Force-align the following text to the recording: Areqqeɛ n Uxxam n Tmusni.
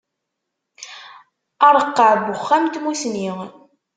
Areqqeɛ 1.67 2.11
n 2.17 2.31
Uxxam 2.33 2.63
n 2.67 2.71
Tmusni. 2.73 3.27